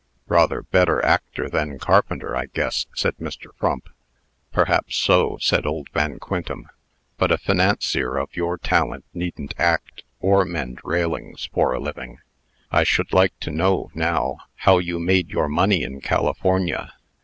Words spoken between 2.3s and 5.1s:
I guess," said Mr. Frump. "Perhaps